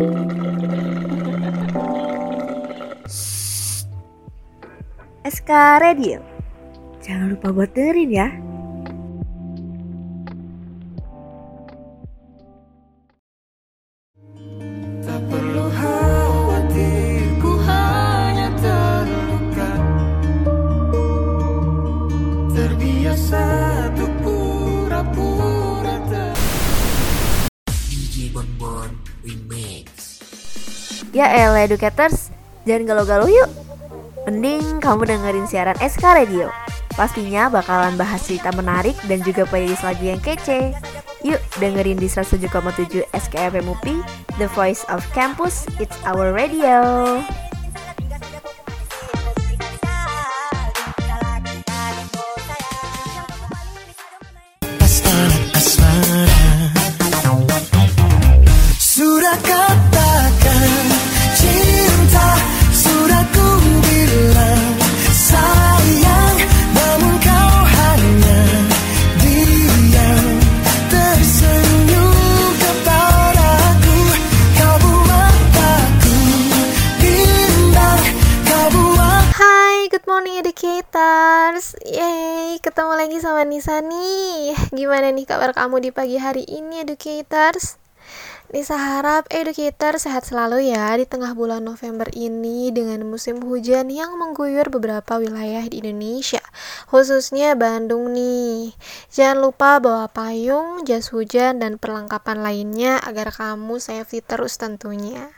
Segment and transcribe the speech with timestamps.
[0.00, 0.08] SK
[5.76, 6.24] Radio.
[7.04, 8.32] Jangan lupa buat dengerin ya.
[31.60, 32.32] Elah educators,
[32.64, 33.52] jangan galau-galau yuk.
[34.24, 36.48] Mending kamu dengerin siaran SK Radio.
[36.96, 40.72] Pastinya bakalan bahas cerita menarik dan juga playlist lagu yang kece.
[41.20, 44.00] Yuk dengerin di 107,7 SKFM UPI,
[44.40, 47.20] The Voice of Campus, It's Our Radio.
[83.44, 87.80] Nisa nih Gimana nih kabar kamu di pagi hari ini educators?
[88.50, 94.18] Nisa harap educator sehat selalu ya di tengah bulan November ini dengan musim hujan yang
[94.18, 96.42] mengguyur beberapa wilayah di Indonesia,
[96.90, 98.74] khususnya Bandung nih.
[99.14, 105.30] Jangan lupa bawa payung, jas hujan, dan perlengkapan lainnya agar kamu safety terus tentunya.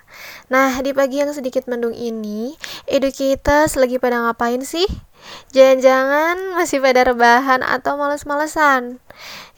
[0.48, 2.56] Nah, di pagi yang sedikit mendung ini,
[2.88, 4.88] educators lagi pada ngapain sih?
[5.52, 9.02] Jangan-jangan masih pada rebahan atau males-malesan?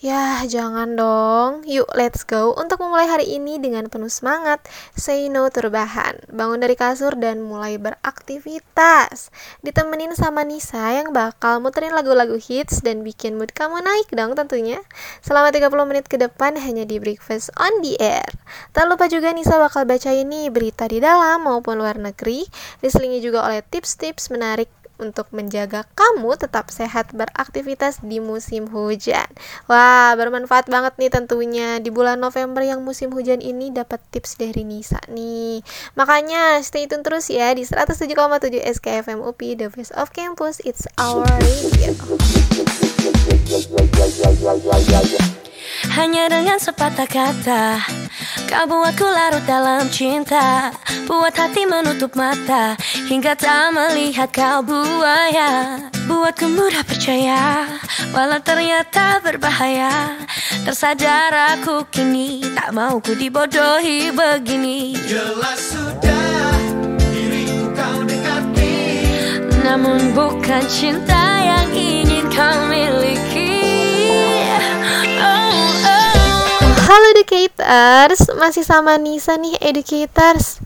[0.05, 1.65] Ya, jangan dong.
[1.65, 4.61] Yuk, let's go untuk memulai hari ini dengan penuh semangat.
[4.93, 6.21] Say no to rebahan.
[6.29, 9.33] Bangun dari kasur dan mulai beraktivitas.
[9.65, 14.85] Ditemenin sama Nisa yang bakal muterin lagu-lagu hits dan bikin mood kamu naik dong tentunya.
[15.25, 18.29] Selama 30 menit ke depan hanya di Breakfast on the Air.
[18.77, 22.45] Tak lupa juga Nisa bakal baca ini berita di dalam maupun luar negeri.
[22.85, 24.69] Diselingi juga oleh tips-tips menarik
[24.99, 29.27] untuk menjaga kamu tetap sehat beraktivitas di musim hujan.
[29.67, 34.63] Wah, bermanfaat banget nih tentunya di bulan November yang musim hujan ini dapat tips dari
[34.63, 35.67] Nisa nih.
[35.99, 40.63] Makanya stay tune terus ya di 107,7 SKFM UPI The Voice of Campus.
[40.63, 41.95] It's our radio.
[45.93, 47.85] Hanya dengan sepatah kata
[48.49, 50.73] Kau buatku larut dalam cinta.
[51.05, 52.81] Buat hati menutup mata
[53.13, 55.85] Hingga tak melihat kau buaya.
[56.09, 57.69] Buatku mudah percaya
[58.17, 60.17] Walau ternyata berbahaya.
[60.65, 64.97] Tersadar aku kini Tak mau ku dibodohi begini.
[65.05, 66.57] Jelas sudah
[67.13, 68.77] diriku kau dekati.
[69.65, 73.61] Namun bukan cinta yang ingin kau miliki.
[75.21, 75.54] Oh, oh.
[76.85, 80.61] Halo educators, masih sama Nisa nih educators.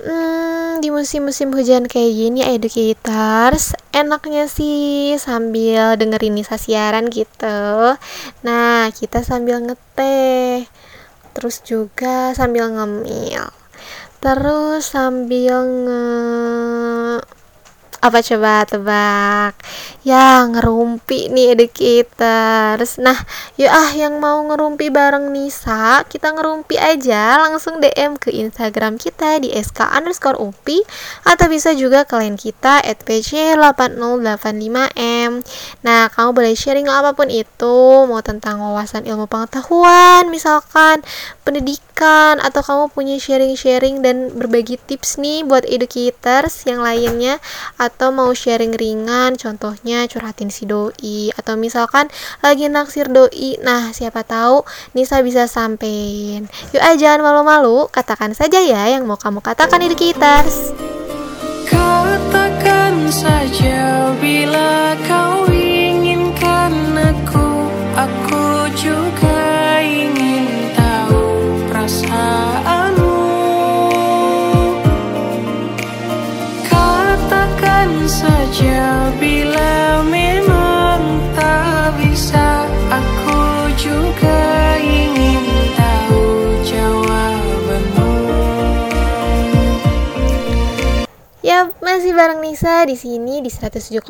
[0.00, 7.92] Hmm, di musim-musim hujan kayak gini educators, enaknya sih sambil dengerin Nisa siaran gitu.
[8.40, 10.64] Nah, kita sambil ngeteh.
[11.36, 13.44] Terus juga sambil ngemil.
[14.24, 16.04] Terus sambil nge
[18.04, 19.56] apa coba tebak?
[20.04, 23.16] Ya ngerumpi nih educators nah
[23.56, 27.40] yuk ah yang mau ngerumpi bareng Nisa kita ngerumpi aja.
[27.40, 30.84] Langsung DM ke Instagram kita di sk underscore upi
[31.24, 35.40] atau bisa juga ke line kita at pc8085m
[35.80, 38.04] nah kamu boleh sharing apa pun itu.
[38.04, 41.00] Mau tentang wawasan ilmu pengetahuan misalkan
[41.48, 47.40] pendidikan atau kamu punya sharing-sharing dan berbagi tips nih buat educators yang lainnya.
[47.78, 52.10] atau mau sharing ringan contohnya curhatin si doi atau misalkan
[52.42, 54.66] lagi naksir doi nah siapa tahu
[54.98, 56.50] Nisa bisa sampein.
[56.74, 60.72] Yuk aja jangan malu-malu katakan saja ya yang mau kamu katakan educators
[61.68, 65.43] Katakan saja bila kau
[92.64, 94.00] Nisa di sini di 107,7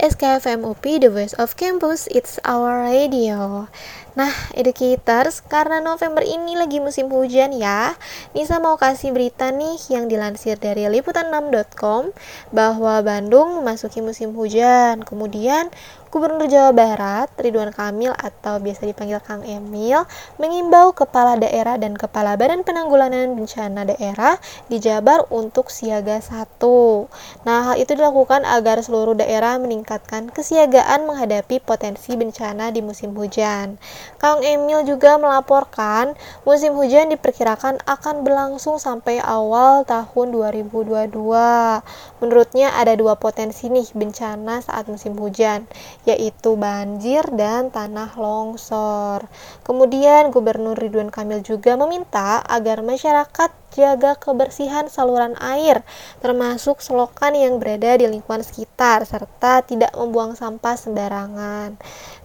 [0.00, 3.68] SKFM UP The Voice of Campus It's Our Radio.
[4.16, 8.00] Nah, educators, karena November ini lagi musim hujan ya,
[8.32, 12.16] Nisa mau kasih berita nih yang dilansir dari liputan6.com
[12.48, 15.04] bahwa Bandung memasuki musim hujan.
[15.04, 15.68] Kemudian
[16.08, 20.08] Gubernur Jawa Barat Ridwan Kamil atau biasa dipanggil Kang Emil
[20.40, 24.40] mengimbau kepala daerah dan kepala Badan Penanggulangan Bencana Daerah
[24.72, 27.12] di Jabar untuk siaga satu.
[27.44, 33.76] Nah, hal itu dilakukan agar seluruh daerah meningkatkan kesiagaan menghadapi potensi bencana di musim hujan.
[34.16, 36.16] Kang Emil juga melaporkan
[36.48, 42.17] musim hujan diperkirakan akan berlangsung sampai awal tahun 2022.
[42.18, 45.70] Menurutnya ada dua potensi nih bencana saat musim hujan
[46.02, 49.26] yaitu banjir dan tanah longsor.
[49.62, 55.84] Kemudian Gubernur Ridwan Kamil juga meminta agar masyarakat jaga kebersihan saluran air,
[56.24, 61.76] termasuk selokan yang berada di lingkungan sekitar, serta tidak membuang sampah sembarangan.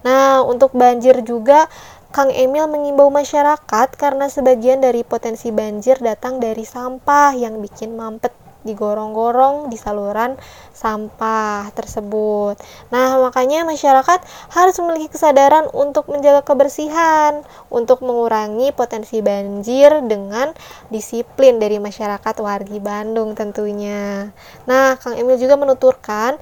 [0.01, 1.67] Nah, untuk banjir juga
[2.13, 8.42] Kang Emil mengimbau masyarakat karena sebagian dari potensi banjir datang dari sampah yang bikin mampet
[8.63, 10.35] digorong-gorong di saluran
[10.73, 12.57] sampah tersebut.
[12.89, 14.19] Nah, makanya masyarakat
[14.51, 20.51] harus memiliki kesadaran untuk menjaga kebersihan, untuk mengurangi potensi banjir dengan
[20.89, 24.33] disiplin dari masyarakat wargi Bandung tentunya.
[24.65, 26.41] Nah, Kang Emil juga menuturkan,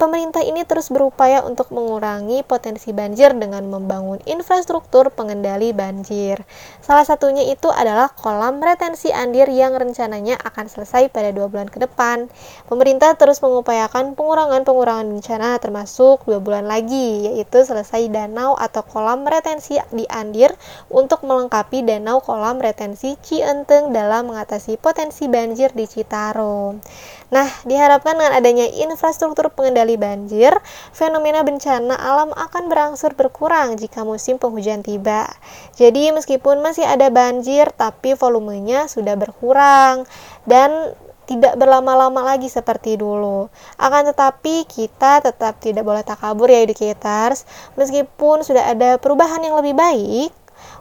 [0.00, 6.42] pemerintah ini terus berupaya untuk mengurangi potensi banjir dengan membangun infrastruktur pengendali banjir.
[6.80, 12.28] Salah satunya itu adalah kolam retensi Andir yang rencananya akan selesai pada bulan ke depan.
[12.68, 13.58] Pemerintah terus mengupayakan
[13.88, 20.54] mengupayakan pengurangan-pengurangan bencana termasuk dua bulan lagi, yaitu selesai danau atau kolam retensi di Andir
[20.92, 26.80] untuk melengkapi danau kolam retensi Cienteng dalam mengatasi potensi banjir di Citarum.
[27.28, 30.56] Nah, diharapkan dengan adanya infrastruktur pengendali banjir,
[30.96, 35.28] fenomena bencana alam akan berangsur berkurang jika musim penghujan tiba.
[35.76, 40.08] Jadi, meskipun masih ada banjir, tapi volumenya sudah berkurang
[40.48, 40.96] dan
[41.28, 43.52] tidak berlama-lama lagi seperti dulu.
[43.76, 47.44] Akan tetapi kita tetap tidak boleh takabur ya educators,
[47.76, 50.32] meskipun sudah ada perubahan yang lebih baik,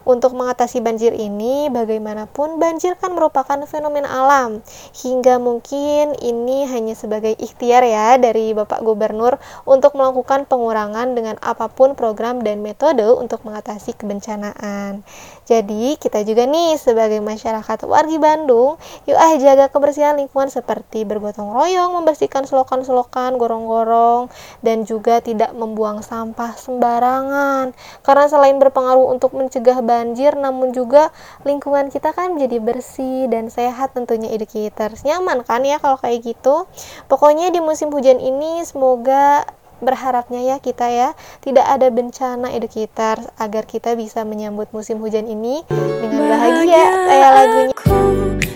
[0.07, 4.63] untuk mengatasi banjir ini, bagaimanapun banjir kan merupakan fenomena alam,
[4.95, 9.35] hingga mungkin ini hanya sebagai ikhtiar ya dari Bapak Gubernur
[9.67, 15.03] untuk melakukan pengurangan dengan apa pun program dan metode untuk mengatasi kebencanaan.
[15.47, 18.75] Jadi, kita juga nih sebagai masyarakat wargi Bandung,
[19.07, 24.27] yuk ah jaga kebersihan lingkungan seperti bergotong royong, membersihkan selokan-selokan, gorong-gorong,
[24.59, 27.71] dan juga tidak membuang sampah sembarangan.
[28.03, 31.15] Karena selain berpengaruh untuk mencegah banjir, namun juga
[31.47, 35.07] lingkungan kita kan jadi bersih dan sehat tentunya educators.
[35.07, 36.67] Nyaman kan ya kalau kayak gitu?
[37.07, 39.47] Pokoknya di musim hujan ini semoga
[39.79, 41.09] berharapnya ya kita ya
[41.41, 46.87] tidak ada bencana educator agar kita bisa menyambut musim hujan ini dengan bahagia.
[47.07, 47.99] Kayak lagunya aku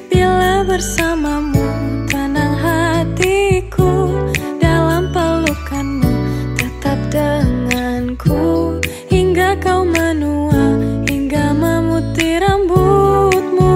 [0.09, 1.65] bila bersamamu
[2.09, 4.09] tenang hatiku
[4.57, 6.11] dalam pelukanmu
[6.57, 8.77] tetap denganku.
[9.11, 13.75] Hingga kau menua hingga memutih rambutmu.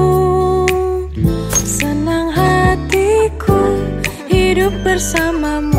[1.53, 3.59] Senang hatiku
[4.31, 5.74] hidup bersamamu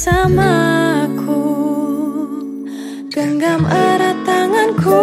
[0.00, 1.44] bersamaku.
[3.12, 4.96] Genggam erat tanganku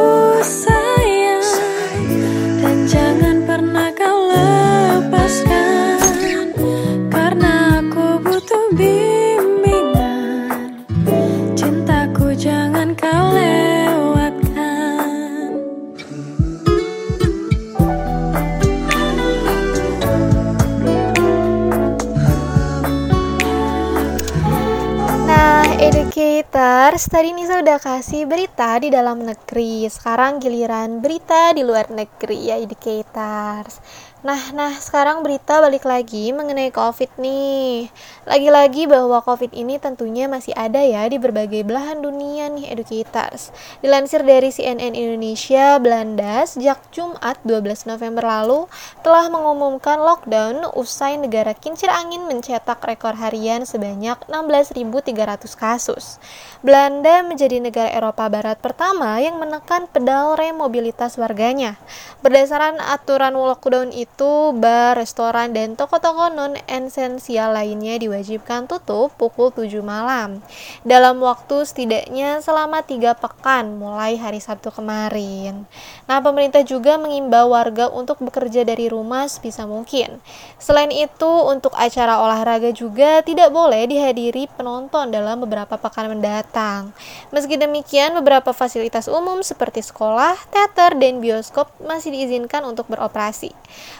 [26.37, 29.89] Educators, tadi Nisa udah kasih berita di dalam negeri.
[29.89, 33.81] Sekarang giliran berita di luar negeri ya Educators.
[34.27, 37.87] Nah, nah sekarang berita balik lagi mengenai COVID nih.
[38.27, 43.55] Lagi-lagi bahwa COVID ini tentunya masih ada ya di berbagai belahan dunia nih educators.
[43.79, 48.67] Dilansir dari CNN Indonesia, Belanda sejak Jumat 12 November lalu
[48.99, 55.07] telah mengumumkan lockdown usai negara kincir angin mencetak rekor harian sebanyak 16.300
[55.55, 56.19] kasus.
[56.59, 61.79] Belanda menjadi negara Eropa Barat pertama yang menekan pedal rem mobilitas warganya.
[62.19, 69.69] Berdasarkan aturan lockdown itu yaitu bar, restoran, dan toko-toko non-esensial lainnya diwajibkan tutup pukul 7
[69.85, 70.41] malam
[70.81, 75.69] dalam waktu setidaknya selama tiga pekan mulai hari Sabtu kemarin.
[76.09, 80.17] Nah, pemerintah juga mengimbau warga untuk bekerja dari rumah sebisa mungkin.
[80.57, 86.89] Selain itu, untuk acara olahraga juga tidak boleh dihadiri penonton dalam beberapa pekan mendatang.
[87.29, 93.53] Meski demikian, beberapa fasilitas umum seperti sekolah, teater, dan bioskop masih diizinkan untuk beroperasi.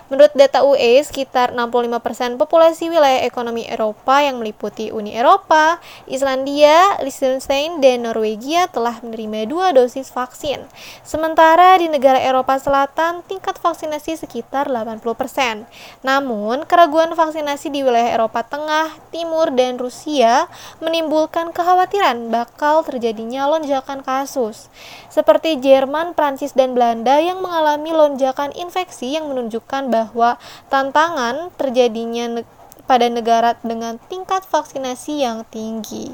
[0.08, 7.84] Menurut data UE, sekitar 65% populasi wilayah ekonomi Eropa yang meliputi Uni Eropa, Islandia, Liechtenstein,
[7.84, 10.64] dan Norwegia telah menerima dua dosis vaksin.
[11.04, 15.68] Sementara di negara Eropa Selatan, tingkat vaksinasi sekitar 80%.
[16.08, 20.48] Namun, keraguan vaksinasi di wilayah Eropa Tengah, Timur, dan Rusia
[20.80, 24.72] menimbulkan kekhawatiran bakal terjadinya lonjakan kasus.
[25.12, 30.38] Seperti Jerman, Prancis, dan Belanda yang mengalami lonjakan infeksi yang menunjukkan bahwa
[30.70, 32.46] tantangan terjadinya
[32.88, 36.14] pada negara dengan tingkat vaksinasi yang tinggi.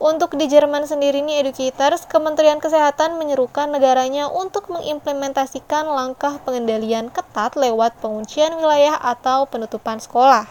[0.00, 7.56] Untuk di Jerman sendiri nih educators, Kementerian Kesehatan menyerukan negaranya untuk mengimplementasikan langkah pengendalian ketat
[7.56, 10.48] lewat penguncian wilayah atau penutupan sekolah.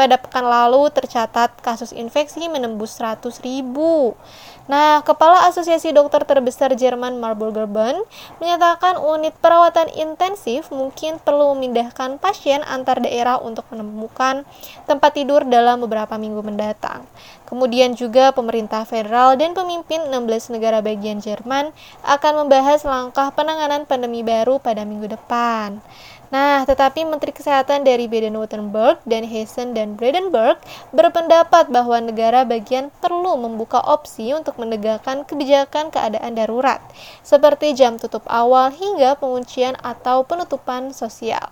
[0.00, 4.16] Pada pekan lalu tercatat kasus infeksi menembus 100 ribu.
[4.64, 8.00] Nah, Kepala Asosiasi Dokter Terbesar Jerman Marburger Bund
[8.40, 14.48] menyatakan unit perawatan intensif mungkin perlu memindahkan pasien antar daerah untuk menemukan
[14.88, 17.04] tempat tidur dalam beberapa minggu mendatang.
[17.44, 21.76] Kemudian juga pemerintah federal dan pemimpin 16 negara bagian Jerman
[22.08, 25.82] akan membahas langkah penanganan pandemi baru pada minggu depan.
[26.30, 30.62] Nah, tetapi Menteri Kesehatan dari Baden-Württemberg dan Hessen dan Brandenburg
[30.94, 36.78] berpendapat bahwa negara bagian perlu membuka opsi untuk menegakkan kebijakan keadaan darurat,
[37.26, 41.50] seperti jam tutup awal hingga penguncian atau penutupan sosial,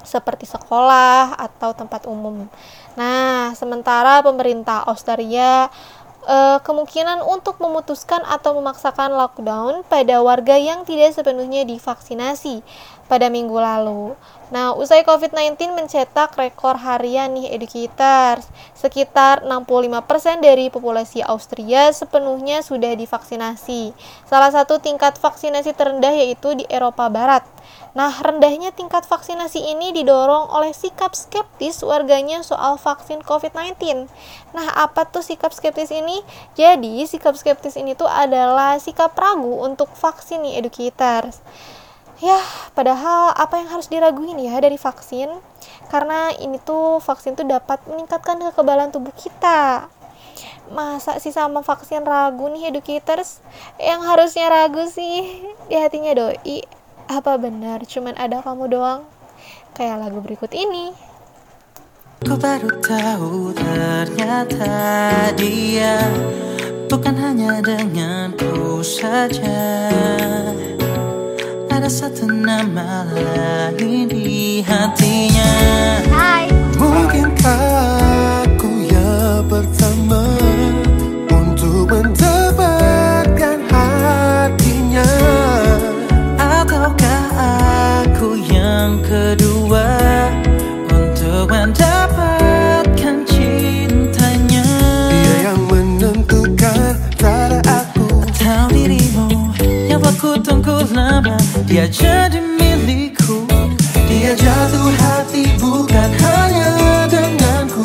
[0.00, 2.48] seperti sekolah atau tempat umum.
[2.96, 5.68] Nah, sementara pemerintah Austria
[6.24, 12.64] uh, kemungkinan untuk memutuskan atau memaksakan lockdown pada warga yang tidak sepenuhnya divaksinasi
[13.06, 14.16] pada minggu lalu.
[14.52, 18.46] Nah, usai COVID-19 mencetak rekor harian nih educators.
[18.76, 23.90] Sekitar 65% dari populasi Austria sepenuhnya sudah divaksinasi.
[24.28, 27.42] Salah satu tingkat vaksinasi terendah yaitu di Eropa Barat.
[27.94, 34.10] Nah, rendahnya tingkat vaksinasi ini didorong oleh sikap skeptis warganya soal vaksin COVID-19.
[34.50, 36.20] Nah, apa tuh sikap skeptis ini?
[36.58, 41.38] Jadi, sikap skeptis ini tuh adalah sikap ragu untuk vaksin nih educators.
[42.22, 42.38] Ya,
[42.78, 45.34] padahal apa yang harus diraguin ya dari vaksin?
[45.90, 49.90] Karena ini tuh vaksin tuh dapat meningkatkan kekebalan tubuh kita.
[50.70, 53.42] Masa sih sama vaksin ragu nih educators?
[53.82, 56.62] Yang harusnya ragu sih di hatinya doi.
[57.10, 59.02] Apa benar cuman ada kamu doang?
[59.74, 60.94] Kayak lagu berikut ini.
[62.24, 64.72] Ku baru tahu ternyata
[65.36, 65.98] dia
[66.88, 69.60] bukan hanya denganku saja
[71.74, 75.50] ada satu nama lain di hatinya.
[76.06, 76.46] Hai.
[76.78, 80.22] Mungkinkah aku yang pertama
[101.74, 103.50] Dia jadi milikku.
[104.06, 106.70] Dia jatuh hati bukan hanya
[107.10, 107.82] denganku.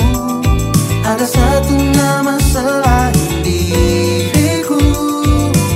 [1.02, 4.78] Ada satu nama selain diriku.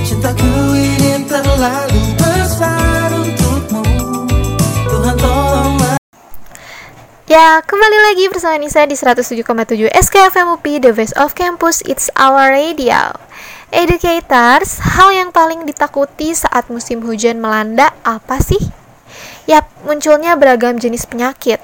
[0.06, 0.46] Cintaku
[0.78, 3.82] ini terlalu besar untukmu.
[4.62, 5.98] Tuhan tolonglah
[7.26, 12.54] Ya, kembali lagi bersama Nisa di 107,7 SKFM UPI, The Voice of Campus, It's Our
[12.54, 13.18] Radio.
[13.74, 18.62] Educators, hal yang paling ditakuti saat musim hujan melanda apa sih?
[19.50, 21.58] Yap, munculnya beragam jenis penyakit.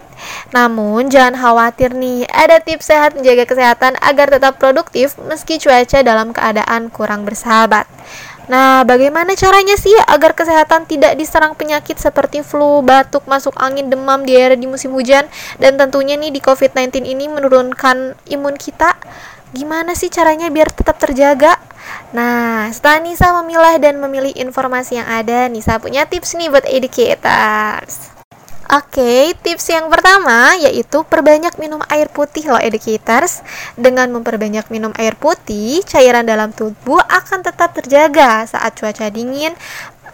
[0.51, 6.35] Namun, jangan khawatir nih, ada tips sehat menjaga kesehatan agar tetap produktif meski cuaca dalam
[6.35, 7.87] keadaan kurang bersahabat.
[8.51, 14.27] Nah, bagaimana caranya sih agar kesehatan tidak diserang penyakit seperti flu, batuk, masuk angin, demam,
[14.27, 15.31] diare di musim hujan,
[15.63, 18.99] dan tentunya nih di COVID-19 ini menurunkan imun kita?
[19.55, 21.71] Gimana sih caranya biar tetap terjaga?
[22.11, 28.11] Nah, setelah Nisa memilah dan memilih informasi yang ada, Nisa punya tips nih buat educators.
[28.71, 33.43] Oke, tips yang pertama yaitu perbanyak minum air putih loh educators.
[33.75, 39.59] Dengan memperbanyak minum air putih, cairan dalam tubuh akan tetap terjaga saat cuaca dingin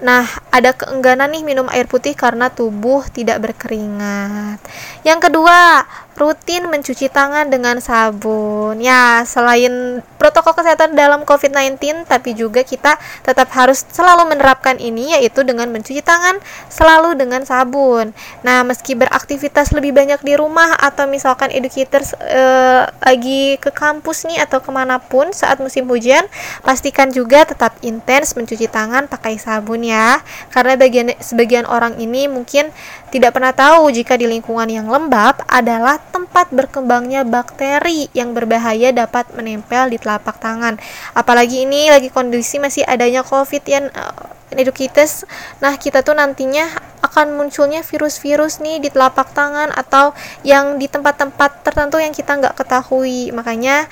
[0.04, 4.60] Nah, ada keengganan nih minum air putih karena tubuh tidak berkeringat.
[5.08, 8.80] Yang kedua, rutin mencuci tangan dengan sabun.
[8.80, 15.44] Ya, selain protokol kesehatan dalam COVID-19, tapi juga kita tetap harus selalu menerapkan ini yaitu
[15.44, 16.40] dengan mencuci tangan
[16.72, 18.16] selalu dengan sabun.
[18.42, 24.42] Nah, meski beraktivitas lebih banyak di rumah atau misalkan educators eh, lagi ke kampus nih
[24.42, 26.24] atau ke mana pun saat musim hujan,
[26.64, 30.20] pastikan juga tetap intens mencuci tangan pakai sabun ya
[30.50, 32.72] karena bagian sebagian orang ini mungkin
[33.06, 39.30] tidak pernah tahu jika di lingkungan yang lembab adalah tempat berkembangnya bakteri yang berbahaya dapat
[39.32, 40.74] menempel di telapak tangan.
[41.14, 45.26] Apalagi ini lagi kondisi masih adanya covid yang uh, educators
[45.58, 46.70] nah kita tuh nantinya
[47.02, 50.12] akan munculnya virus-virus nih di telapak tangan atau
[50.42, 53.86] yang di tempat-tempat tertentu yang kita nggak ketahui makanya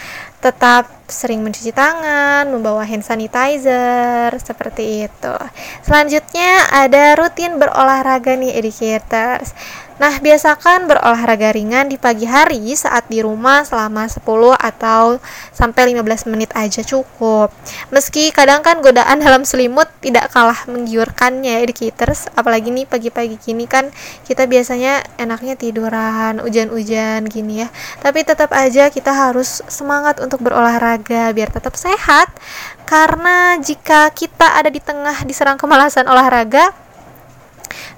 [0.45, 5.37] tetap sering mencuci tangan, membawa hand sanitizer, seperti itu.
[5.81, 9.57] Selanjutnya ada rutin berolahraga nih educators.
[9.95, 14.27] Nah, biasakan berolahraga ringan di pagi hari saat di rumah selama 10
[14.59, 15.23] atau
[15.55, 17.55] sampai 15 menit aja cukup.
[17.95, 23.71] Meski kadang kan godaan dalam selimut tidak kalah menggiurkan ya educators, apalagi nih pagi-pagi gini
[23.71, 23.87] kan
[24.27, 27.69] kita biasanya enaknya tiduran, hujan-hujan gini ya.
[28.03, 32.35] Tapi tetap aja kita harus semangat untuk berolahraga biar tetap sehat.
[32.83, 36.84] Karena jika kita ada di tengah diserang kemalasan olahraga,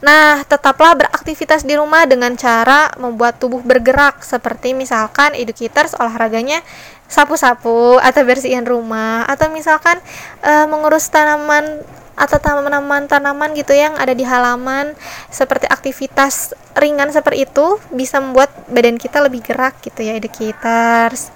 [0.01, 6.61] Nah, tetaplah beraktivitas di rumah dengan cara membuat tubuh bergerak seperti misalkan educators olahraganya
[7.07, 9.99] sapu-sapu atau bersihin rumah atau misalkan
[10.43, 14.97] e, mengurus tanaman atau tanaman-tanaman gitu yang ada di halaman
[15.29, 21.36] seperti aktivitas ringan seperti itu bisa membuat badan kita lebih gerak gitu ya educators.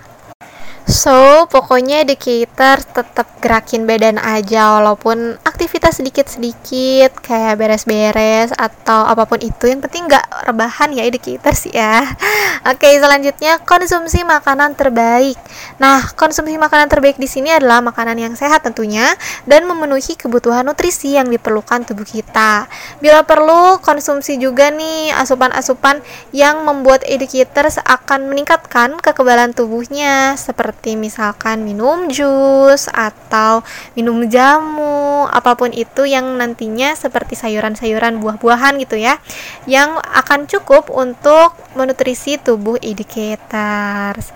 [0.89, 9.39] So, pokoknya educator tetap gerakin badan aja walaupun aktivitas sedikit-sedikit kayak beres-beres atau apa pun
[9.45, 12.03] itu yang penting nggak rebahan ya educator sih ya.
[12.73, 15.39] Oke, selanjutnya konsumsi makanan terbaik.
[15.79, 21.15] Nah, konsumsi makanan terbaik di sini adalah makanan yang sehat tentunya dan memenuhi kebutuhan nutrisi
[21.15, 22.67] yang diperlukan tubuh kita.
[22.99, 26.03] Bila perlu, konsumsi juga nih asupan-asupan
[26.35, 33.67] yang membuat educators akan meningkatkan kekebalan tubuhnya seperti seperti misalkan minum jus atau
[33.99, 39.19] minum jamu, apa pun itu yang nantinya seperti sayuran-sayuran buah-buahan gitu ya,
[39.67, 44.31] yang akan cukup untuk menutrisi tubuh educators.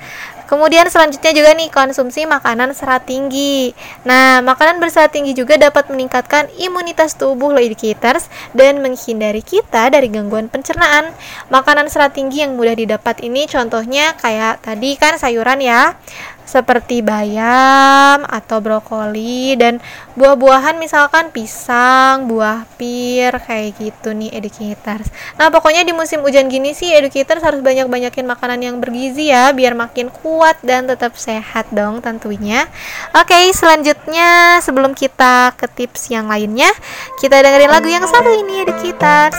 [0.44, 3.72] Kemudian selanjutnya juga nih konsumsi makanan serat tinggi.
[4.04, 10.12] Nah, makanan berserat tinggi juga dapat meningkatkan imunitas tubuh loh educators dan menghindari kita dari
[10.12, 11.10] gangguan pencernaan.
[11.48, 15.96] Makanan serat tinggi yang mudah didapat ini contohnya kayak tadi kan sayuran ya
[16.44, 19.80] seperti bayam atau brokoli dan
[20.14, 25.08] buah-buahan misalkan pisang, buah pir kayak gitu nih educators.
[25.40, 29.74] Nah, pokoknya di musim hujan gini sih educators harus banyak-banyakin makanan yang bergizi ya biar
[29.74, 32.68] makin kuat dan tetap sehat dong tentunya.
[33.16, 36.70] Oke, selanjutnya sebelum kita ke tips yang lainnya,
[37.18, 39.38] kita dengerin lagu yang satu ini educators.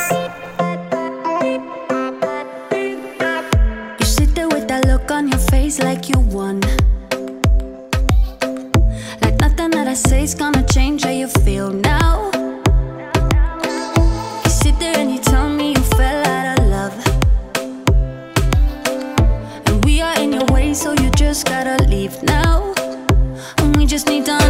[5.75, 6.74] You like you won.
[9.95, 12.29] Say it's gonna change how you feel now.
[14.43, 16.93] You sit there and you tell me you fell out of love.
[19.67, 22.73] And we are in your way, so you just gotta leave now.
[23.57, 24.44] And we just need to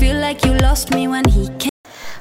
[0.00, 1.59] feel like you lost me when he.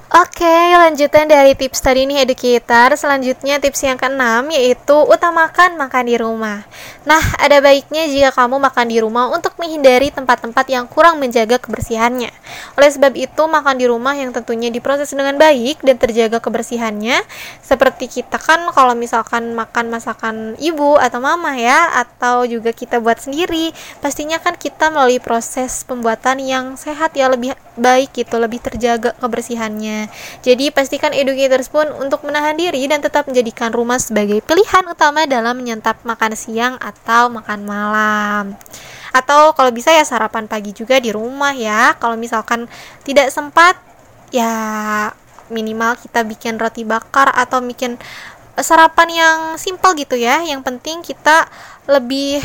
[0.09, 2.97] Oke, lanjutan dari tips tadi nih educator.
[2.97, 6.65] Selanjutnya tips yang keenam yaitu utamakan makan di rumah.
[7.05, 12.33] Nah, ada baiknya jika kamu makan di rumah untuk menghindari tempat-tempat yang kurang menjaga kebersihannya.
[12.73, 17.21] Oleh sebab itu, makan di rumah yang tentunya diproses dengan baik dan terjaga kebersihannya.
[17.61, 23.21] Seperti kita kan kalau misalkan makan masakan ibu atau mama ya, atau juga kita buat
[23.21, 29.13] sendiri, pastinya kan kita melalui proses pembuatan yang sehat ya, lebih baik gitu, lebih terjaga
[29.21, 29.98] kebersihannya.
[30.45, 35.57] Jadi pastikan educators pun untuk menahan diri dan tetap menjadikan rumah sebagai pilihan utama dalam
[35.57, 38.45] menyantap makan siang atau makan malam.
[39.09, 41.97] Atau kalau bisa ya sarapan pagi juga di rumah ya.
[41.97, 42.69] Kalau misalkan
[43.03, 43.75] tidak sempat
[44.29, 44.53] ya
[45.49, 47.97] minimal kita bikin roti bakar atau bikin
[48.61, 50.45] sarapan yang simple gitu ya.
[50.45, 51.49] Yang penting kita
[51.89, 52.39] lebih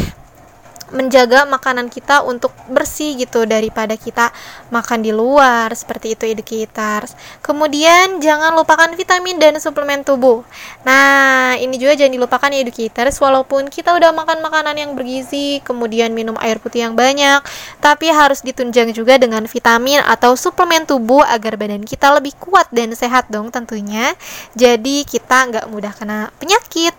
[0.93, 4.35] menjaga makanan kita untuk bersih gitu daripada kita
[4.69, 10.45] makan di luar seperti itu educators kemudian jangan lupakan vitamin dan suplemen tubuh.
[10.85, 16.13] Nah ini juga jangan dilupakan ya educators walaupun kita udah makan makanan yang bergizi kemudian
[16.13, 17.41] minum air putih yang banyak
[17.81, 22.93] tapi harus ditunjang juga dengan vitamin atau suplemen tubuh agar badan kita lebih kuat dan
[22.97, 24.13] sehat dong tentunya.
[24.57, 26.93] Jadi kita nggak mudah kena penyakit.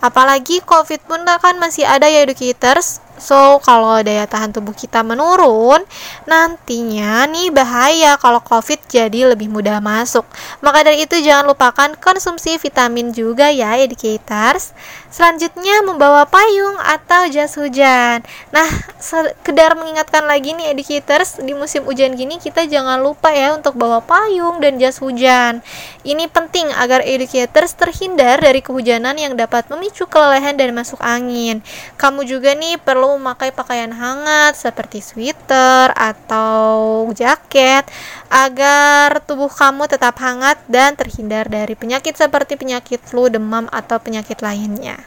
[0.00, 5.84] Apalagi covid pun kan masih ada ya educators So, kalau daya tahan tubuh kita menurun,
[6.24, 10.24] nantinya nih bahaya kalau COVID jadi lebih mudah masuk.
[10.64, 14.72] Maka dari itu jangan lupakan konsumsi vitamin juga ya, educators.
[15.12, 18.24] Selanjutnya membawa payung atau jas hujan.
[18.54, 23.76] Nah, sekedar mengingatkan lagi nih educators, di musim hujan gini kita jangan lupa ya untuk
[23.76, 25.60] bawa payung dan jas hujan.
[26.06, 31.60] Ini penting agar educators terhindar dari kehujanan yang dapat memicu kelelahan dan masuk angin.
[32.00, 37.88] Kamu juga nih perlu memakai pakaian hangat seperti sweater atau jaket
[38.28, 44.38] agar tubuh kamu tetap hangat dan terhindar dari penyakit seperti penyakit flu, demam, atau penyakit
[44.44, 45.00] lainnya.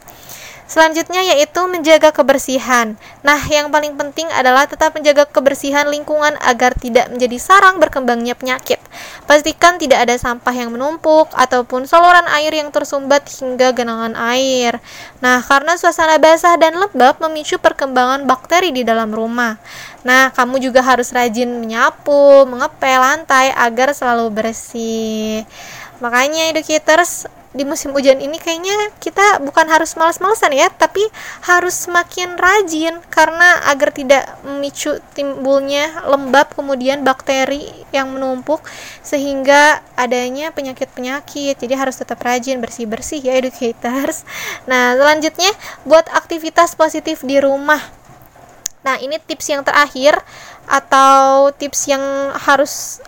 [0.64, 2.96] Selanjutnya yaitu menjaga kebersihan.
[3.22, 8.80] Nah, yang paling penting adalah tetap menjaga kebersihan lingkungan agar tidak menjadi sarang berkembangnya penyakit.
[9.24, 14.84] Pastikan tidak ada sampah yang menumpuk ataupun saluran air yang tersumbat hingga genangan air.
[15.24, 19.56] Nah, karena suasana basah dan lembab memicu perkembangan bakteri di dalam rumah.
[20.04, 25.48] Nah, kamu juga harus rajin menyapu, mengepel lantai agar selalu bersih.
[26.04, 31.06] Makanya educators di musim hujan ini kayaknya kita bukan harus males-malesan ya, tapi
[31.46, 38.66] harus semakin rajin karena agar tidak memicu timbulnya lembab kemudian bakteri yang menumpuk
[39.06, 41.62] sehingga adanya penyakit-penyakit.
[41.62, 44.26] Jadi harus tetap rajin bersih-bersih ya educators.
[44.66, 45.54] Nah, selanjutnya
[45.86, 47.80] buat aktivitas positif di rumah.
[48.84, 50.18] Nah, ini tips yang terakhir
[50.68, 53.00] atau tips yang harus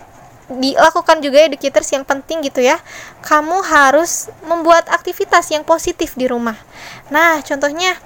[0.46, 2.78] dilakukan juga educators yang penting gitu ya
[3.26, 6.56] kamu harus membuat aktivitas yang positif di rumah.
[7.10, 7.98] Nah contohnya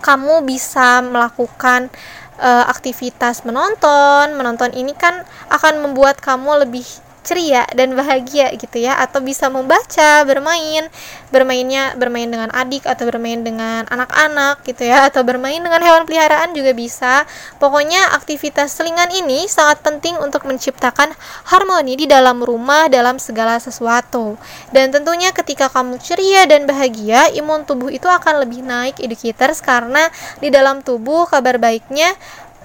[0.00, 1.92] kamu bisa melakukan
[2.40, 4.32] uh, aktivitas menonton.
[4.32, 6.86] Menonton ini kan akan membuat kamu lebih
[7.28, 8.96] ceria dan bahagia gitu ya.
[8.96, 10.88] Atau bisa membaca bermain.
[11.28, 15.12] Bermainnya bermain dengan adik atau bermain dengan anak-anak gitu ya.
[15.12, 17.28] Atau bermain dengan hewan peliharaan juga bisa.
[17.60, 21.12] Pokoknya aktivitas selingan ini sangat penting untuk menciptakan
[21.52, 24.40] harmoni di dalam rumah dalam segala sesuatu.
[24.72, 29.60] Dan tentunya ketika kamu ceria dan bahagia imun tubuh itu akan lebih naik educators.
[29.60, 30.08] Karena
[30.40, 32.16] di dalam tubuh kabar baiknya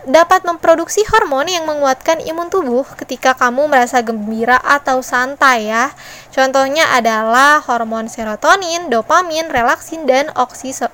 [0.03, 5.95] dapat memproduksi hormon yang menguatkan imun tubuh ketika kamu merasa gembira atau santai ya.
[6.35, 10.91] Contohnya adalah hormon serotonin, dopamin, relaksin, dan oksiso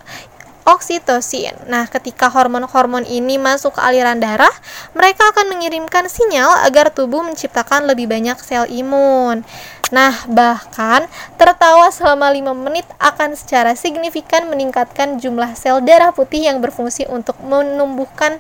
[0.69, 1.57] oksitosin.
[1.65, 4.53] Nah, ketika hormon-hormon ini masuk ke aliran darah,
[4.93, 9.41] mereka akan mengirimkan sinyal agar tubuh menciptakan lebih banyak sel imun.
[9.89, 11.09] Nah, bahkan
[11.41, 17.41] tertawa selama 5 menit akan secara signifikan meningkatkan jumlah sel darah putih yang berfungsi untuk
[17.41, 18.37] menumbuhkan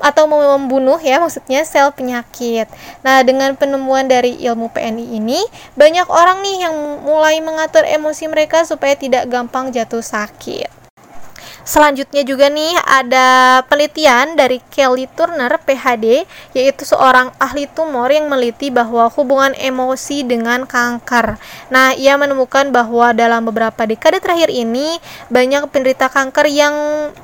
[0.00, 2.68] atau membunuh ya maksudnya sel penyakit.
[3.00, 5.40] Nah, dengan penemuan dari ilmu PNI ini,
[5.74, 10.76] banyak orang nih yang mulai mengatur emosi mereka supaya tidak gampang jatuh sakit.
[11.66, 16.22] Selanjutnya juga nih ada penelitian dari Kelly Turner PhD
[16.54, 21.34] yaitu seorang ahli tumor yang meliti bahwa hubungan emosi dengan kanker.
[21.74, 26.74] Nah, ia menemukan bahwa dalam beberapa dekade terakhir ini banyak penderita kanker yang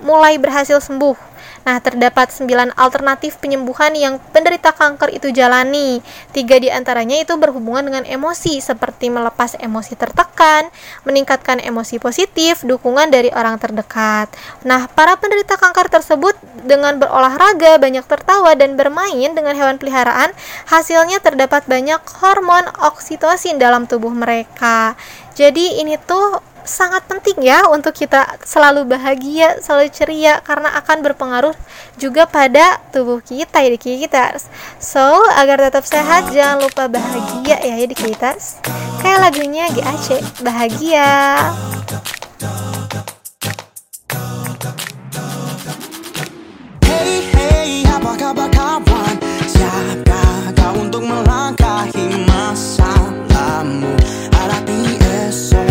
[0.02, 1.32] mulai berhasil sembuh
[1.62, 6.02] Nah, terdapat 9 alternatif penyembuhan yang penderita kanker itu jalani.
[6.35, 10.68] Tiga di antaranya itu berhubungan dengan emosi, seperti melepas emosi tertekan,
[11.07, 14.33] meningkatkan emosi positif, dukungan dari orang terdekat.
[14.66, 16.35] Nah, para penderita kanker tersebut
[16.66, 20.35] dengan berolahraga, banyak tertawa, dan bermain dengan hewan peliharaan,
[20.66, 24.94] hasilnya terdapat banyak hormon oksitosin dalam tubuh mereka.
[25.33, 31.57] Jadi ini tuh sangat penting ya untuk kita selalu bahagia, selalu ceria karena akan berpengaruh
[31.98, 34.25] juga pada tubuh kita ya kita.
[34.79, 35.03] So,
[35.37, 38.35] agar tetap sehat jangan lupa bahagia ya di kita.
[39.03, 41.11] Kayak lagunya GAC, bahagia.
[46.87, 53.90] Hey hey apa kabar kawan Siapkah kau untuk melangkahi masalahmu
[54.31, 55.62] Hadapi esok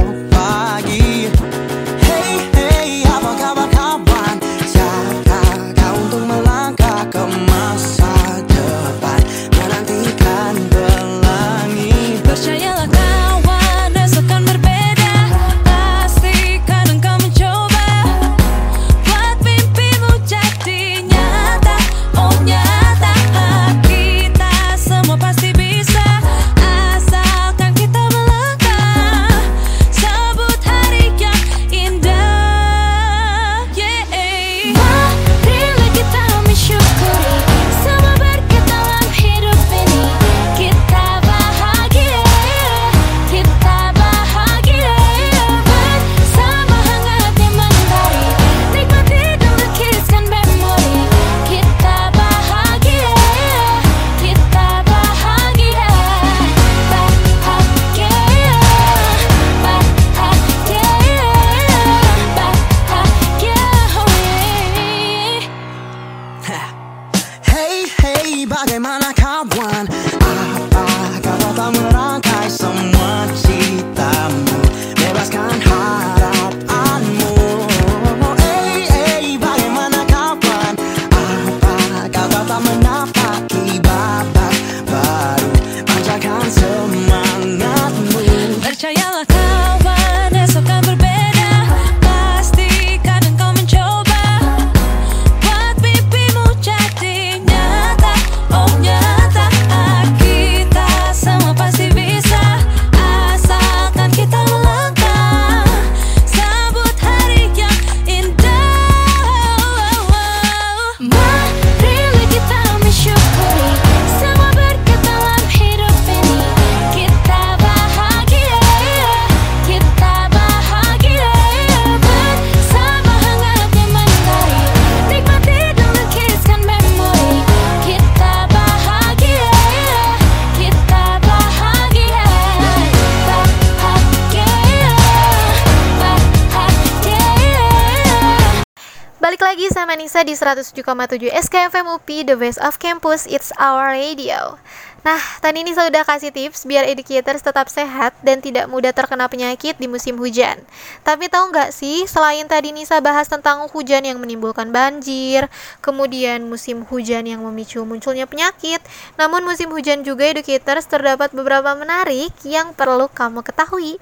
[140.42, 144.58] 107,7 SKFM UPI The Voice of Campus It's Our Radio.
[145.06, 149.78] Nah, tadi Nisa udah kasih tips biar educators tetap sehat dan tidak mudah terkena penyakit
[149.78, 150.62] di musim hujan.
[151.06, 155.46] Tapi tahu nggak sih, selain tadi Nisa bahas tentang hujan yang menimbulkan banjir
[155.82, 158.82] Kemudian musim hujan yang memicu munculnya penyakit
[159.18, 163.98] Namun musim hujan juga educators terdapat beberapa menarik yang perlu kamu ketahui.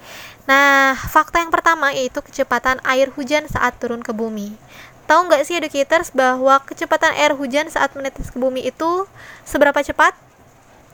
[0.48, 4.69] Nah, fakta yang pertama yaitu kecepatan air hujan saat turun ke bumi
[5.10, 9.10] Tahu nggak sih educators bahwa kecepatan air hujan saat menetes ke bumi itu
[9.42, 10.14] seberapa cepat?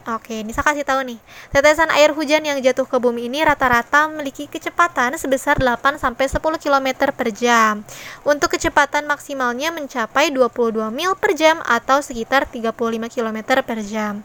[0.05, 1.19] Oke, Nisa kasih tahu nih.
[1.49, 6.61] Tetesan air hujan yang jatuh ke bumi ini rata-rata memiliki kecepatan sebesar 8 sampai 10
[6.61, 7.81] km per jam.
[8.21, 12.71] Untuk kecepatan maksimalnya mencapai 22 mil per jam atau sekitar 35
[13.09, 14.21] km per jam.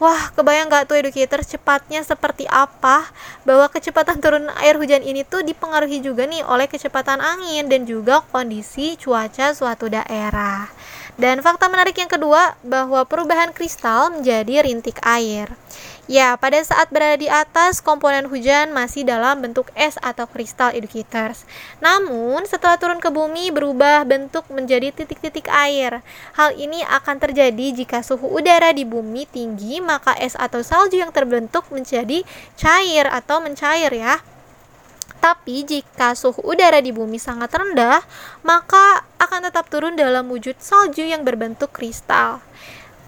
[0.00, 3.04] Wah, kebayang nggak tuh educators cepatnya seperti apa?
[3.44, 8.24] Bahwa kecepatan turun air hujan ini tuh dipengaruhi juga nih oleh kecepatan angin dan juga
[8.32, 10.72] kondisi cuaca suatu daerah.
[11.20, 15.52] Dan fakta menarik yang kedua, bahwa perubahan kristal menjadi rintik air.
[16.10, 21.46] Ya, pada saat berada di atas, komponen hujan masih dalam bentuk es atau kristal educators.
[21.78, 26.02] Namun, setelah turun ke bumi, berubah bentuk menjadi titik-titik air.
[26.34, 31.14] Hal ini akan terjadi jika suhu udara di bumi tinggi, maka es atau salju yang
[31.14, 32.26] terbentuk menjadi
[32.58, 34.18] cair atau mencair ya.
[35.22, 38.02] Tapi jika suhu udara di bumi sangat rendah,
[38.42, 42.42] maka akan tetap turun dalam wujud salju yang berbentuk kristal.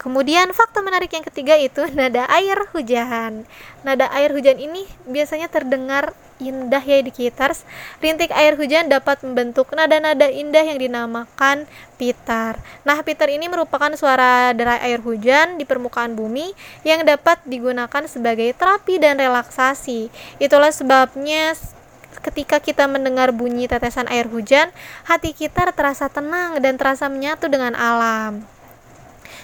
[0.03, 3.47] Kemudian fakta menarik yang ketiga itu nada air hujan.
[3.87, 6.11] Nada air hujan ini biasanya terdengar
[6.43, 7.63] indah ya educators.
[8.03, 11.71] Rintik air hujan dapat membentuk nada-nada indah yang dinamakan
[12.03, 12.59] pitar.
[12.83, 16.51] Nah, pitar ini merupakan suara derai air hujan di permukaan bumi
[16.83, 20.11] yang dapat digunakan sebagai terapi dan relaksasi.
[20.43, 21.55] Itulah sebabnya
[22.27, 24.75] ketika kita mendengar bunyi tetesan air hujan,
[25.07, 28.62] hati kita terasa tenang dan terasa menyatu dengan alam.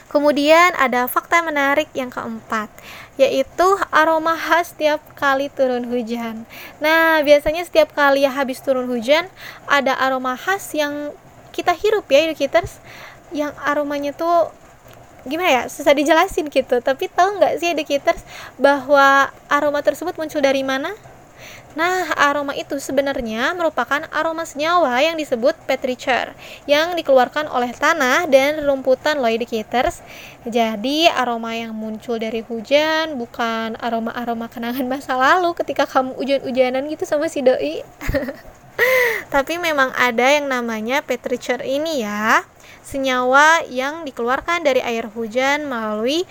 [0.09, 2.73] Kemudian ada fakta menarik yang keempat,
[3.21, 6.49] yaitu aroma khas setiap kali turun hujan.
[6.81, 9.29] Nah, biasanya setiap kali habis turun hujan,
[9.69, 11.13] ada aroma khas yang
[11.53, 12.81] kita hirup ya, educators,
[13.37, 14.49] yang aromanya tuh
[15.29, 16.81] gimana ya susah dijelasin gitu.
[16.81, 18.25] Tapi tahu nggak sih educators
[18.57, 20.97] bahwa aroma tersebut muncul dari mana
[21.79, 26.35] Nah, aroma itu sebenarnya merupakan aroma senyawa yang disebut petrichor
[26.67, 30.03] yang dikeluarkan oleh tanah dan rumputan low indicators.
[30.43, 37.07] Jadi, aroma yang muncul dari hujan bukan aroma-aroma kenangan masa lalu ketika kamu hujan-hujanan gitu
[37.07, 37.87] sama si doi.
[39.35, 42.43] Tapi memang ada yang namanya petrichor ini ya,
[42.83, 46.27] senyawa yang dikeluarkan dari air hujan melalui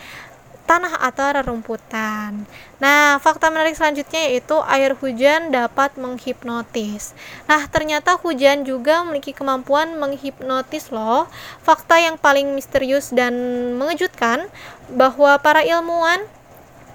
[0.68, 2.44] tanah atau rerumputan.
[2.78, 7.18] Nah, fakta menarik selanjutnya yaitu air hujan dapat menghipnotis.
[7.50, 11.26] Nah, ternyata hujan juga memiliki kemampuan menghipnotis loh.
[11.66, 13.34] Fakta yang paling misterius dan
[13.82, 14.46] mengejutkan
[14.94, 16.22] bahwa para ilmuwan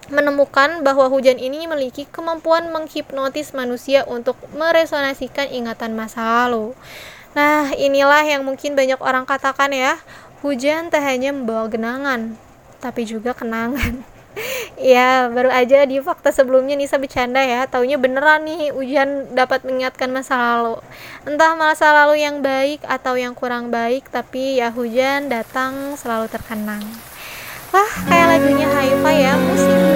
[0.06, 6.78] menemukan bahwa hujan ini memiliki kemampuan menghipnotis manusia untuk meresonasikan ingatan masa lalu.
[7.34, 9.98] Nah, inilah yang mungkin banyak orang katakan ya,
[10.44, 12.36] hujan tak hanya membawa genangan,
[12.78, 14.04] tapi juga kenangan.
[14.80, 20.08] ya, baru aja di fakta sebelumnya Nisa bercanda ya, taunya beneran nih hujan dapat mengingatkan
[20.08, 20.76] masa lalu.
[21.28, 26.82] Entah masa lalu yang baik atau yang kurang baik, tapi ya hujan datang selalu terkenang.
[27.72, 29.91] Wah, kayak lagunya Haifa ya, musim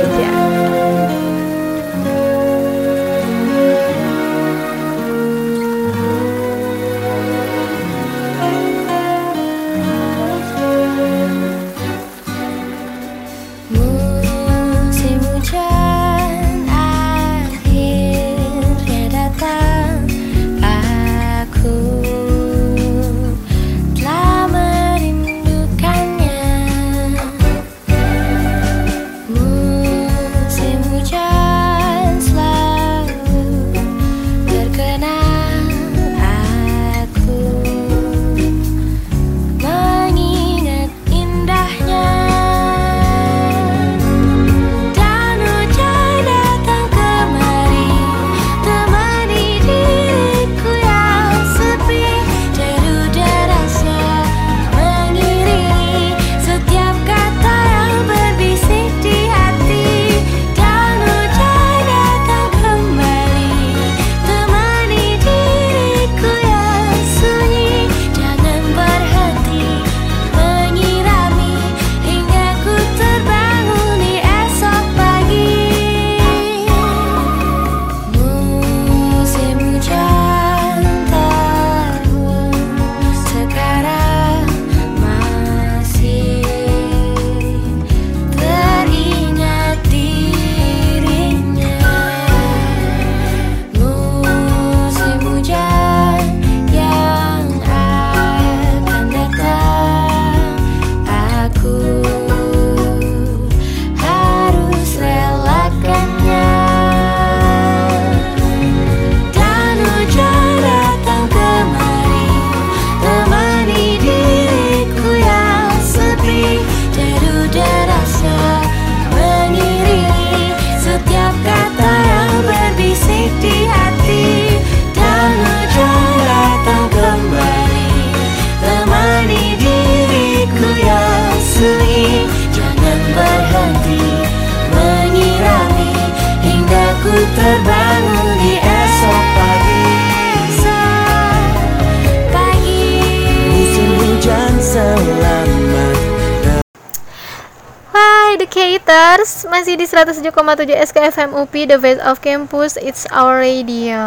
[149.46, 150.32] masih di 107,7
[150.74, 153.98] SKFM UPI The Voice of Campus, it's our radio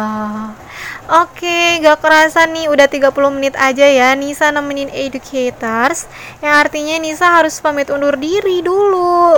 [1.10, 6.06] Oke, gak kerasa nih udah 30 menit aja ya Nisa nemenin educators.
[6.38, 9.34] Yang artinya Nisa harus pamit undur diri dulu.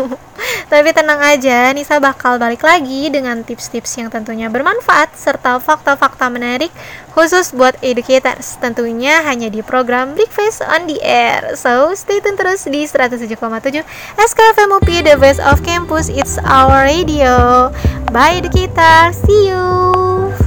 [0.72, 6.68] Tapi tenang aja, Nisa bakal balik lagi dengan tips-tips yang tentunya bermanfaat Serta fakta-fakta menarik
[7.16, 8.60] khusus buat educators.
[8.60, 11.56] Tentunya hanya di program Breakfast on the Air.
[11.56, 13.40] So stay tune terus di 107,7
[14.20, 16.12] SKFM UP The Voice of Campus.
[16.12, 17.72] It's our radio.
[18.12, 20.45] Bye educators, see you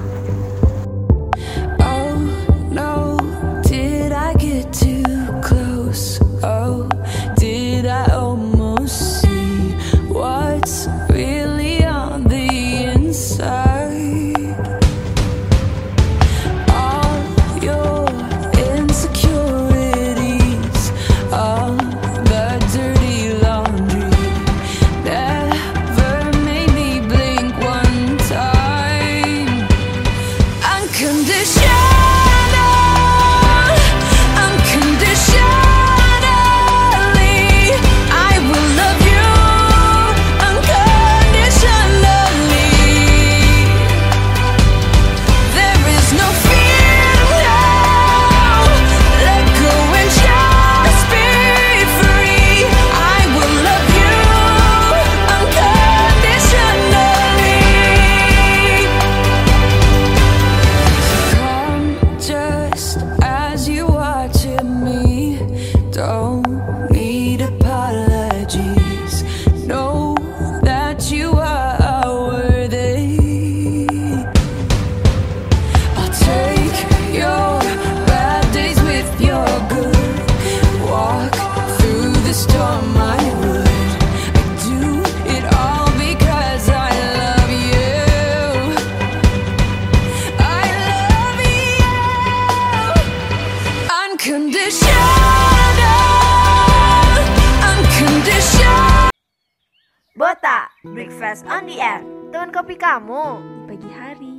[101.30, 102.02] Breakfast on the Air.
[102.34, 103.38] Teman kopi kamu.
[103.38, 104.34] Di pagi hari.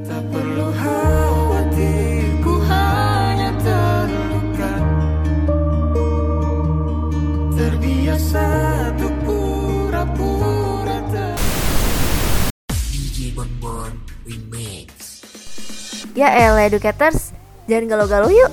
[0.00, 4.72] Tak perlu khawatir Ku hanya terluka.
[7.52, 8.44] Terbiasa
[8.96, 11.36] untuk pura-pura tak
[16.16, 17.36] Ya elah educators,
[17.68, 18.48] jangan galau-galau yuk.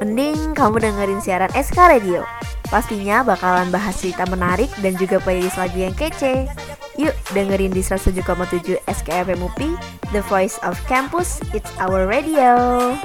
[0.00, 2.24] Mending kamu dengerin siaran SK Radio
[2.72, 6.48] Pastinya bakalan bahas cerita menarik dan juga playlist lagu yang kece.
[6.96, 9.76] Yuk dengerin di 107,7 SKFM UPI
[10.16, 12.96] The Voice of Campus, It's Our Radio